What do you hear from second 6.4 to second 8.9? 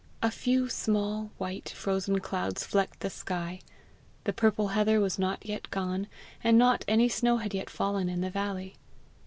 and not any snow had yet fallen in the valley.